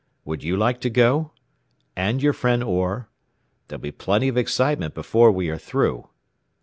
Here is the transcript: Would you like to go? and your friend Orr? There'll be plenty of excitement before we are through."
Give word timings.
Would 0.25 0.41
you 0.41 0.57
like 0.57 0.81
to 0.81 0.89
go? 0.89 1.29
and 1.95 2.23
your 2.23 2.33
friend 2.33 2.63
Orr? 2.63 3.07
There'll 3.67 3.79
be 3.81 3.91
plenty 3.91 4.29
of 4.29 4.35
excitement 4.35 4.95
before 4.95 5.31
we 5.31 5.47
are 5.49 5.59
through." 5.59 6.07